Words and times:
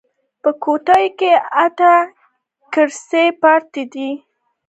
په 0.41 0.49
کوټه 0.63 0.97
کې 1.17 1.31
اته 1.65 1.91
کرسۍ 2.73 3.27
پرتې 3.41 3.83
دي. 3.93 4.09